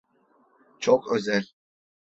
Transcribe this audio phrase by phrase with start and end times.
[0.79, 1.43] Çok özel.